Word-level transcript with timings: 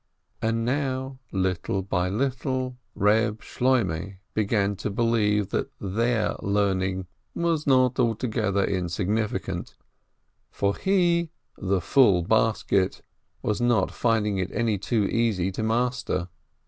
And 0.41 0.65
now, 0.65 1.19
little 1.31 1.83
by 1.83 2.09
little, 2.09 2.75
Reb 2.95 3.43
Shloimeh 3.43 4.17
began 4.33 4.75
to 4.77 4.89
believe 4.89 5.49
that 5.49 5.69
"their" 5.79 6.33
learning 6.41 7.05
was 7.35 7.67
not 7.67 7.99
altogether 7.99 8.65
insig 8.65 9.07
nificant, 9.07 9.75
for 10.49 10.75
he, 10.75 11.29
"the 11.55 11.81
full 11.81 12.23
basket," 12.23 13.03
was 13.43 13.61
not 13.61 13.91
finding 13.91 14.39
it 14.39 14.49
any 14.53 14.79
too 14.79 15.03
easy 15.05 15.51
to 15.51 15.61
master. 15.61 16.29